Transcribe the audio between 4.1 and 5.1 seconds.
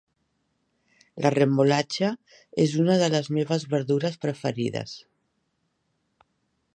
preferides